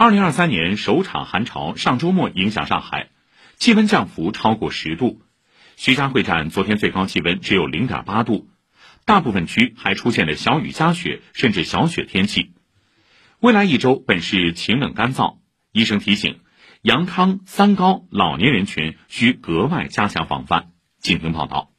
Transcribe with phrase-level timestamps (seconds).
[0.00, 3.08] 二零二三年首场寒潮上周末影响上海，
[3.56, 5.20] 气温降幅超过十度。
[5.74, 8.48] 徐家汇站昨天最高气温只有零点八度，
[9.04, 12.52] 大部分区还出现了小雨夹雪甚至小雪天气。
[13.40, 15.38] 未来一周本是晴冷干燥，
[15.72, 16.38] 医生提醒，
[16.82, 20.70] 阳康、三高老年人群需格外加强防范。
[21.00, 21.72] 请听报道。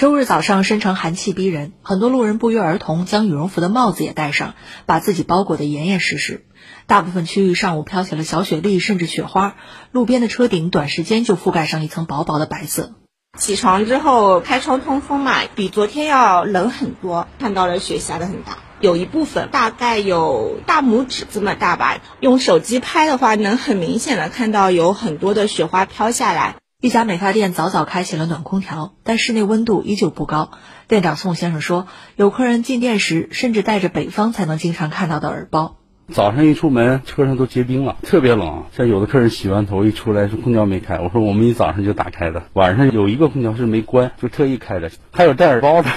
[0.00, 4.54] 周日早上，深城寒气逼人，很多路人不约而同将羽绒服的帽子也戴上，
[4.86, 6.46] 把自己包裹得严严实实。
[6.86, 9.56] 大部分区域上午飘起了小雪粒，甚至雪花，
[9.92, 12.94] 路边的车顶短时间就覆盖上一层薄薄的白色。
[13.38, 17.28] 起床之后开窗通风嘛，比昨天要冷很多。
[17.38, 21.98] 看到了雪下的很大，有一部分大概有大拇指这么大吧。
[22.20, 26.56] 用手机拍的话，能很明显的看到有很多的雪花飘下来。
[26.82, 30.50] 一家美发店早早开启了暖空调，但室内温度依旧不高。
[30.88, 35.76] 店长宋先生说，有客人进店时甚至带着北方才能经常看到的耳包。
[36.10, 38.64] 早上一出门，车上都结冰了，特别冷。
[38.74, 40.98] 像有的客人洗完头一出来，说空调没开。
[41.00, 44.90] 我说我们一早上就打开的，晚上有一个空调是没关，就特意开的。
[45.10, 45.90] 还有戴耳包的，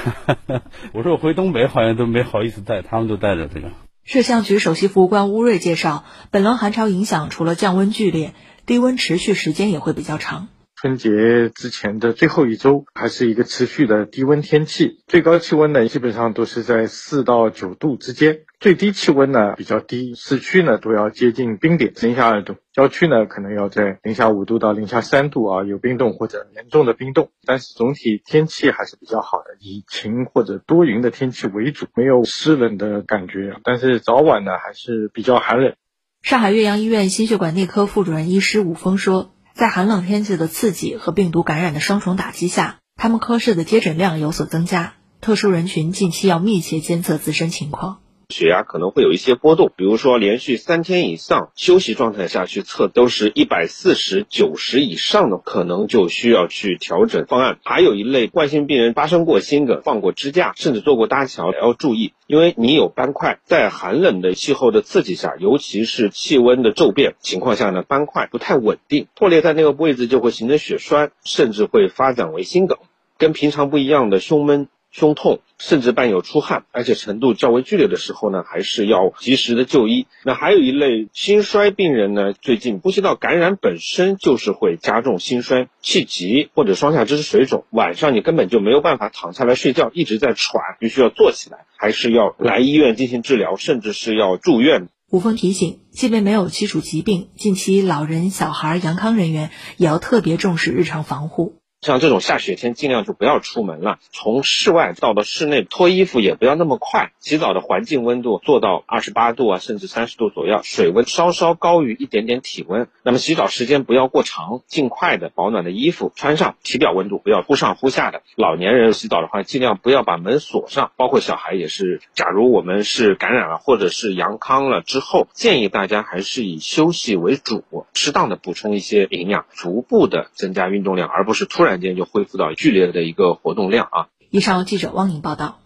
[0.92, 3.70] 我说我回东北好像都没好意思戴，他们都戴着这个。
[4.04, 8.34] 摄像局首席服务官乌瑞介绍，本轮寒潮影响除了降温剧烈，
[8.66, 10.50] 低温持续时间也会比较长。
[10.84, 35.76] 春节之前的最后一周，还是一个持续的低温天气，最高气温呢基本上都是在四到九度之间，最低气温呢比较低，市区呢都要接近冰点，零下二度，郊区呢可能要在零下五度到零下三度啊，有冰冻或者严重的冰冻，但是总体天气还是比较好的，以晴或者多云的天气为主，没有湿冷的感觉，但是早晚呢还是比较寒冷。
[36.22, 39.33] 上海岳阳医院心血管内科副主任医师武峰说。
[39.54, 44.96] 在寒冷天气的刺激和病毒感染的双重打击下，他们科室的接诊量有所增加。
[45.22, 48.00] 特殊人群近期要密切监测自身情况。
[48.30, 57.60] 血压可能会有一些波动，比如说连续三天以上休息状态下去测都是一百四十九十以上的，可能就需要去调整方案。
[57.64, 72.78] 还有一类冠心病人发生过心梗、放过支架，甚至做过搭桥，也要注意，因为你有斑块，在寒冷的气候的刺激下，尤其是气温的骤变情况下呢，斑块不太稳定，破裂在那个位置就会形成血栓，甚至会发展为心梗。
[73.18, 74.68] 跟平常不一样的胸闷。
[74.94, 80.06] 胸痛，甚至伴有出汗，而且程度较为剧烈的时候呢，还是要及时的就医。
[80.24, 94.90] 那还有一类心衰病人呢，最近呼吸道感染本身就是会加重心衰、气急或者双下肢水肿，晚上你根本就没有办法躺下来睡觉，一直在喘，必须要坐起来，还是要来医院进行治疗，甚至是要住院。
[95.10, 101.63] 吴峰提醒，即便没有基础疾病，近期老人、小孩、阳康人员也要特别重视日常防护。
[101.84, 104.00] 像这种下雪天，尽量就不要出门了。
[104.14, 107.12] 从室外到到室内，脱衣服也不要那么快。
[107.20, 112.88] 洗澡的环境温度做到二十八度啊，甚至三十度左右，水温稍稍高于一点点体温。
[113.04, 118.22] 那么洗澡时间不要过长，尽快的保暖的衣服穿上，体表温度不要忽上忽下的。
[118.38, 122.00] 老年人洗澡的话，尽量不要把门锁上，包括小孩也是。
[122.14, 131.73] 假如我们是感染了或者是阳康了之后，建议大家还是以休息为主，适当的补充一些营养，逐步的增加运动量，而不是突然。
[131.82, 134.08] 间就恢复到剧烈的一个活动量啊！
[134.30, 135.63] 以上记者汪宁报道。